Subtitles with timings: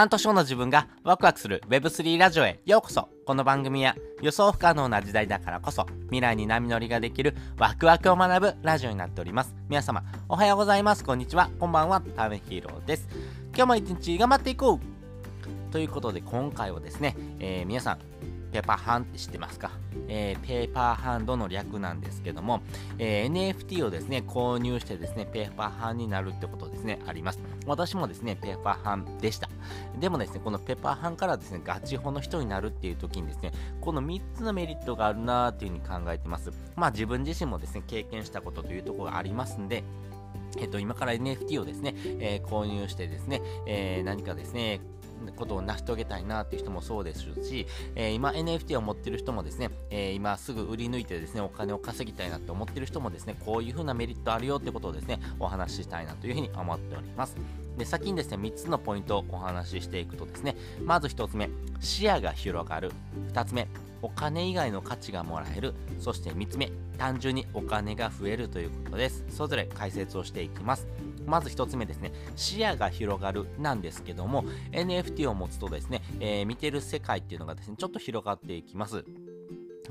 [0.00, 9.54] 半年後の自分がワクワクする Web3 ラジオへようこそこの番組は予想不可能な時代だからこそ未来に波乗りができるワクワクを学ぶラジオになっております。
[9.68, 11.04] 皆様おはようございます。
[11.04, 11.50] こんにちは。
[11.60, 12.00] こんばんは。
[12.16, 13.08] タウンヒーローです。
[13.54, 17.98] 今日も一日頑張っていこうということで今回はですね、えー、皆さん
[18.50, 19.70] ペーパーハンって知ってますか、
[20.08, 22.62] えー、ペーパーハンドの略なんですけども、
[22.98, 27.40] えー、NFT をですね、購入してですね、ペーパーハンになるってことですね、あります。
[27.66, 29.48] 私もですね、ペーパーハンでした。
[29.98, 36.50] でもですね、このペッパーハンからですね、ガチホの人になるっていう時にですね、この3つのメリットがあるなーっていうふうに考えてます。
[36.76, 39.84] まあ自分自身もですね、経験したことというところがありますんで、
[40.58, 44.80] えっと、今から NFT をですね、えー、購入してですね、えー、何かですね、
[45.36, 57.36] ことを成し遂げたいなっていう人もそうですし、えー、今 NFT を持ってる人もですね、えー、今すぐ売り抜いてですね、お金を稼ぎたいなって思ってる人もですね、こういう風なメリットあるよってことをですね、お話ししたいなというふうに思っております。
[57.76, 61.48] で、先にですね、3つのポイントをお話ししていくとですね、まず1つ目、
[61.80, 62.92] 視野が広がる。
[63.32, 63.68] 2つ目、
[64.02, 65.74] お金以外の価値がもらえる。
[65.98, 69.24] そして3つ目、単純にお金が増えるということです。
[69.28, 70.86] それぞれ解説をしていきます。
[71.26, 79.04] まず1つ目ですね、視野が広がるなんですけども、NFT を持つとですね、えー、見てる世界っていうのがですね、ちょっと広がっていきます。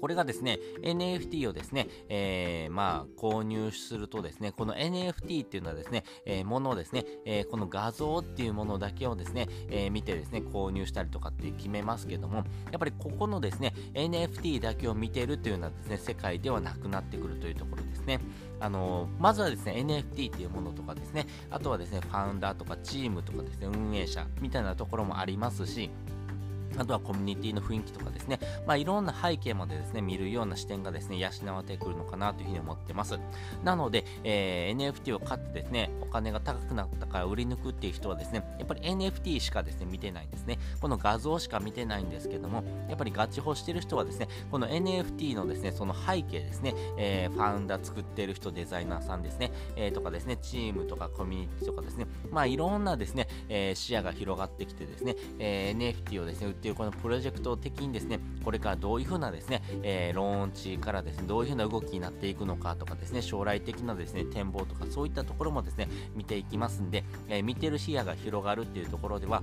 [0.00, 12.42] これがですね、NFT をですね、えー、まあ、購入するとですね、この NFT っていうのはですね、えー、ものをですね、えー、この画像っていうものだけをですね、えー、見てですね、購入したりとかって決めますけども、や
[12.76, 18.20] っぱりここのですね、NFT だけを見てるというようなですね、世界ではなくなってくるというところですね。
[18.62, 25.90] あのまずはですね、NFT っていうものとかですね、あとはですね、ファウンダーとかチームとかですね、運営者みたいなところもありますし、
[26.80, 33.18] あとはコミュニティの雰囲気とかですね、まあ、いろんな背景までですね、見るような視点がですね、養わってくるのかなというふうに思ってます。
[33.62, 40.58] なので、えー、NFT を買ってですね、お金が高くなったから売り抜くっていう人はですね、やっぱり NFT しかですね、見てないんですね。
[40.80, 69.42] この画像しか見てないんですけども、やっぱりガチホしてる人はですね、この NFT のですね、その背景ですね、えー、ファウンダー作ってる人、デザイナーさんですね、えー、とかですね、チームとかコミュニティとかですね、まあいろんなですね、え、視野が広がってきてですね、え、NFT をですね、売っていうこのプロジェクト的にですね、これからどういうふうなですね、えー、ローンチからですね、どういうふうな動きになっていくのかとかですね、将来的なですね、展望とかそういったところもですね、見ていきますんで、えー、見てる視野が広がるっていうところでは、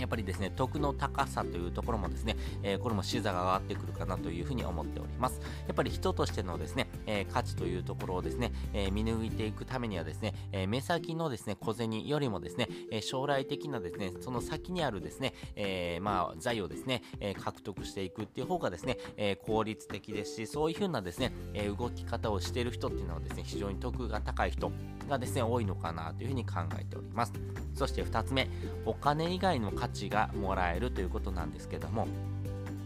[0.00, 5.40] やっぱりですね、得の高さというところもですね、えー、これも視座が上がってくるかなというふうに思っております。
[5.66, 24.72] やっぱり人としてのですね、えー、価値というところをですね、えー、見抜いていくためにはですね、え目先のですね、小銭よりもですね、え将来的なですね、その先にあるですね、えまあ、財をですね、え獲得していくっていう方がですね、え効率的ですし、そういうふうなですね、え動き方をしている人っていうのはですね、非常に得が高い人
[25.08, 27.32] がですね、多いのかなというふうに考えております。
[27.74, 28.48] そして2つ目、
[28.84, 32.06] お金以外の価値がもらえるということなんですけども、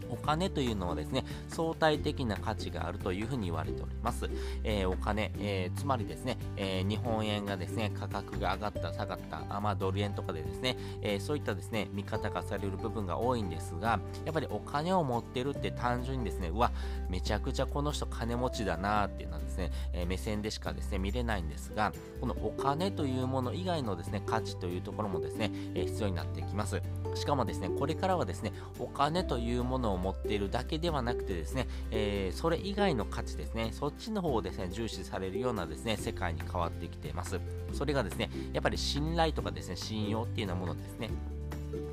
[0.09, 4.29] お金というのはですね、相対的な価値があるというふうに言われております。
[4.63, 16.71] えー、お金、えー、つまりですね、えー、日本円がですね、価格が上がった、下がった、あまあ、ドル円とかでですね、えそういったですね、見方がされる部分が多いんですが、やっぱりお金を持ってるって単純にですね、うわ、
[17.09, 26.81] めちゃくちゃこの人金持ちだなっていうのはですね、え目線でしかですね、見れないんですが、このお金というもの以外のですね、価値というところもですね、え必要になってきます。
[27.15, 37.39] しかもですね、これからはですね、お金というものを持っているだけではなくてですね、えー、それ以外の価値ですね、そっちの方をですね、重視されるようなですね、世界に変わってきています。
[37.73, 41.09] それがですね、やっぱり信頼とかですね、信用っていうようなものですね。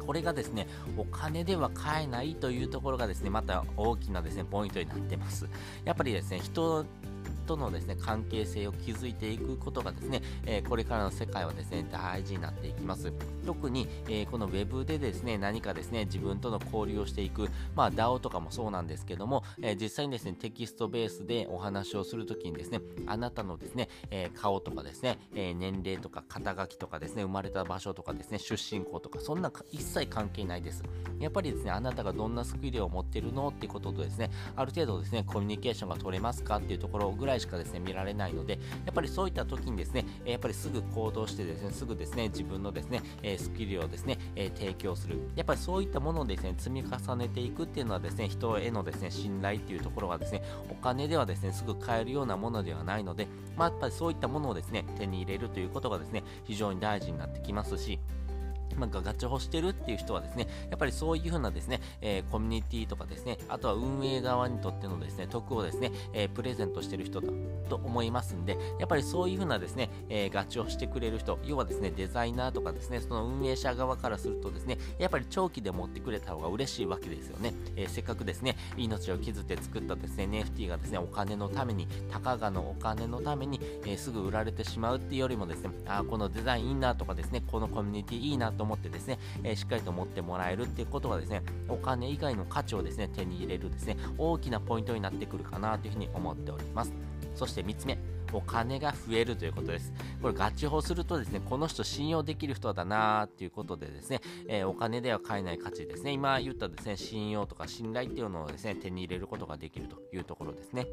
[0.07, 5.49] これがですね、お金では買えないというところがですね、また大きなですね、ポイントになってます。
[5.85, 6.85] やっぱりですね、人
[7.53, 13.13] とのですね、関係性を築いていくことがですね、え、これからの世界はですね、大事になっていきます。
[13.45, 30.83] 特に、え、この Web でですね、何かですね、自分との交流をしていく、まあ DAO とかもそうなんですけども、え、実際にですね、テキストベースでお話をするときにですね、あなたのですね、え顔とかですね、え年齢とか肩書きとかですね、生まれた場所とかですね、出身校とか、そんな一切関係ないです。
[31.19, 38.55] やっぱりですね、あなたがどんなスキルを持ってるのってこととですね、ある程度ですね、コミュニケーションが取れますかっていうところぐらいしかですね、見られないので、
[38.87, 45.19] やっぱりそういった時にですね、やっぱりすぐ行動してですね、すぐですね、自分のですね、えスキルをですね、え提供する。
[45.37, 57.99] やっぱりそういったものをですね、積み重ねていくっていうのはですね、人へのですね、信頼っていうところがですね、お金ではですね、すぐ買えるようなものではないので、まあ、やっぱりそういったものをですね、手に入れるということがですね、非常に大事になってきますし、
[58.77, 67.29] まあ、ガチホしてるっていう人はですね、やっぱりそういうふうなですね、えー、コミュニティとかですね、あとは運営側にとってのですね、得をですね、えー、プレゼントしてる人だ
[67.69, 77.55] と思いますんで、やっぱりそういうふうなですね、えー、ガチをしてくれる人、要はですね、デザイナーとかですね、その運営者側からするとですね、やっぱり長期で持ってくれた方が嬉しいわけですよね。
[77.77, 96.93] えせっかくですね、命を削って作ったですね、NFT がですね、お金のために、たかがのお金のために、えすぐ売られてしまうっていうよりもですね、あこのデザインいいなとかですね、このコミュニティいいなとと思ってですね、えしっかりと持ってもらえるっていうことがですね、お金以外の価値をですね、手に入れるですね、大きなポイントになってくるかなというふうに思っております。
[97.35, 97.99] そして3つ目、
[98.33, 99.93] お金が増えるということです。
[100.23, 110.87] これ、ガチ法するとですね、この人信用できる人だなーっていうことでですね、えー、お金では買えない価値ですね、今言ったですね、信用とか信頼っていうのをですね、手に入れることができるというところですね。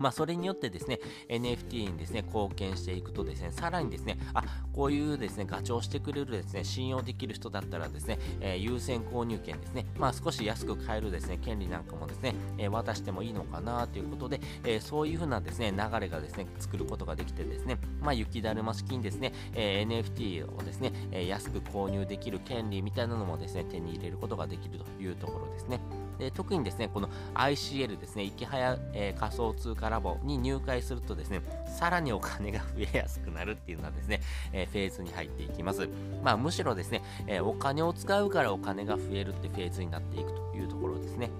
[0.00, 0.98] まあ、それによってですね、
[1.28, 4.42] NFT にですね、貢献していくとですね、さらにですね、あ、
[4.72, 25.99] こういうですね、ガチョウしてくれるですね、信用できる人だったらですね、えー、優先購入権ですね、まあ、少し安く買えるですね、権利なんかもですね、えー、渡してもいいのかなということで、えー、そういうふうなですね、流れがですね、作ることができてですね、まあ、雪だるま式にですね、え NFT をですね、え安く購入できる権利みたいなのもですね、手に入れることができるというところですね。
[26.20, 34.20] で特にですね、この ICL ですね、いきはや、えー、仮想通貨ラボに入会するとですね、さらにお金が増えやすくなるっていうのはですね、
[34.52, 35.88] えー、フェーズに入っていきます。
[36.22, 41.30] まあ、むしろですね、えー、お金を使うからお金が増えるってフェーズになっていくというところですね。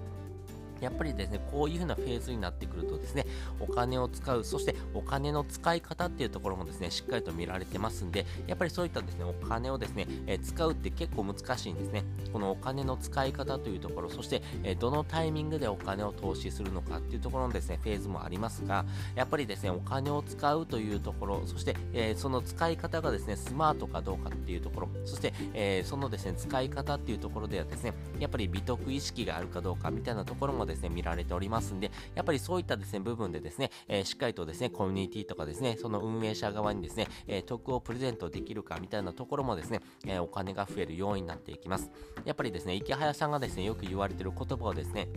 [0.81, 3.25] やっぱりですね、こういう風なフェーズになってくるとですね、
[3.59, 12.03] お金を使う、そしてお金の使い方っていうところもですね、しっかりと見られてますんで、やっぱりそういったですね、お金をですね、え、使うって結構難しいんですね。
[12.33, 18.85] このお金の使い方というところ、そして、え、どのタイミングでお金を投資するのかっていうところのですね、フェーズもありますが、
[19.15, 41.91] やっぱりですね、お金を使うというところ、そして、えー、その使い方がですね、スマートかどうかっていうところ、そして、えそのですね、使い方っていうところではですね、やっぱり美徳意識があるかどうかみたいなところもですね、ですね見られておりますますんで、やっぱりそういったですね、部分でですね、えー、しっかりとですね、コミュニティとかですね、その運営者側にですね、えー、得をプレゼントできるかみたいなところもですね、えー、お金が増える要因になっていきます。
[42.25, 45.07] やっぱりですね、池早さんがですね、よく言われてる言葉をですね、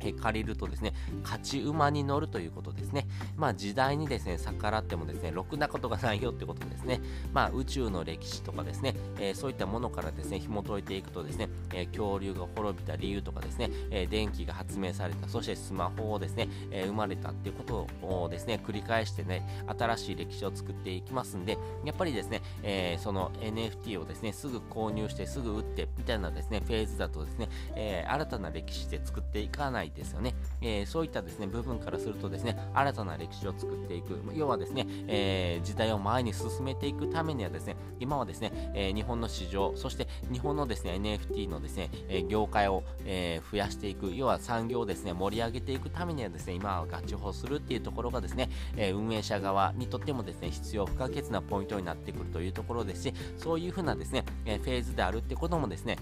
[0.00, 0.92] え借りるとですね、
[1.22, 3.06] 勝ち馬に乗るということですね。
[3.36, 7.00] まあ時代にですね、逆らってもですね、ろくなことがないよってことですね。
[7.32, 30.34] まあ宇宙の歴史とかですね、えー、そういったものからですね、紐解いていくとですね、えー、恐竜が滅びた理由とかですね、えー、電気が発明された、そしてスマホをですね、え生まれたっていうことをですね、繰り返してね、新しい歴史を作っていきますんで、やっぱりですね、えその NFT をですね、すぐ購入してすぐ売ってみたいなですね、フェーズだとですね、え新たな歴史で作っていかないないですよね。
[30.62, 34.18] えー、そういったですね、部分からするとですね、新たな歴史を作っていく。
[34.34, 55.98] 要はですね、えー、時代を前に進めていくためにはですね、今はですね、えー、日本の市場、そして日本のですね、NFT のですね、え業界を、え増やしていく、要は産業をですね、盛り上げていくためにはですね、今はガチ法するっていうところがですね、え運営者側にとってもですね、必要不可欠なポイントになってくるというところですし、そういうふうなですね、えフェーズであるってこともですね、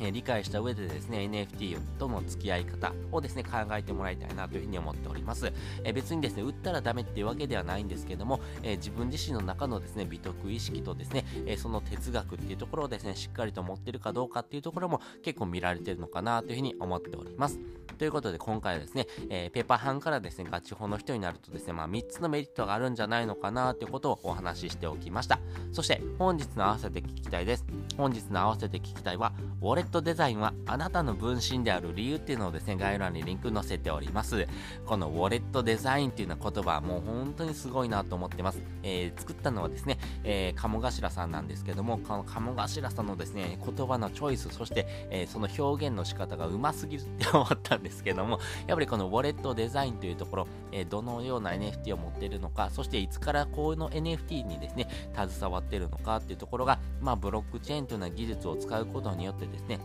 [0.00, 5.52] え理解した上でですね、NFT との付き合い方をですね、考えてもらいたいなというふうに思っております。
[5.84, 17.58] え別にですね、売ったらダメっていうわけではないんですけども、え自分自身の中のですね、美徳意識とですね、えその哲学っていうところをですね、しっかりと持ってるかどうかっていうところも結構見られてるのかなというふうに思っております。
[17.98, 25.38] ということで今回はですね、えー、ペーパー班からですね、ガチ法の人になるとですね、まあ3つのメリットがあるんじゃないのかなということをお話ししておきました。
[25.72, 27.64] そして本日の合わせて聞きたいです。
[27.96, 29.32] 本日の合わせて聞きたいは、
[29.62, 34.46] ウォレットデザインはあなたの分身である理由っていうのをですね、概要欄にリンク載せております。
[34.84, 38.60] このウォレットデザインっていうような言葉はもう本当にすごいなと思ってます。
[38.82, 59.75] えー、作ったのはですね、えー、鴨頭さんなんですけども、この鴨頭さんのですね、言葉のチョイス、そして、えー、その表現の仕方がうますぎるって思ったんですけども、やっぱりこのウォレットデザインというところ、え、どのような NFT を持っているのか、そしていつからこの NFT にですね、携わってるのかっていうところが、まあ、ブロックチェーンというような技術を使うことによってですね、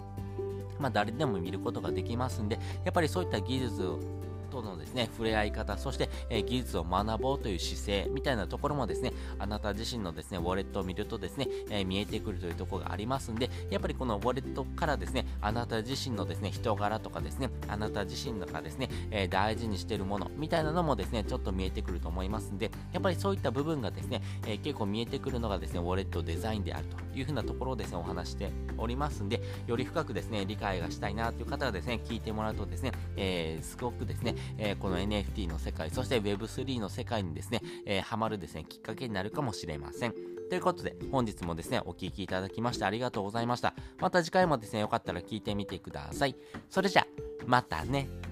[0.81, 4.21] まあ、誰でも見ることができますんで、やっぱりそういった技術
[4.51, 26.97] とのですね、触れ合い方、そして、えー、技術を学ぼうという姿勢みたいなところもですね、あなた自身のですね、ウォレットを見るとですね、えー、見えてくるというところがありますんで、やっぱりこのウォレットからですね、あなた自身のですね、人柄とかですね、あなた自身がですね、えー、大事にしているものみたいなのもですね、ちょっと見えてくると思いますんで、やっぱりそういった部分がですね、え結構見えてくるのがですね、ウォレットデザインであると。
[27.20, 40.13] いうふうなところをですね、お話しておりますんで、より深くですね、理解がしたいなという方はですね、聞いてもらうとですね、えすごくですね、えー、この NFT の世界、そして Web3 の世界にですね、えー、ハマるですね、きっかけになるかもしれません。
[40.51, 43.74] ということで、本日もですね、お聴きいただきましてありがとうございました。
[44.00, 46.36] また次回もですね、よかったら聞いてみてください。
[46.70, 47.08] それじゃ、
[47.46, 48.30] またね。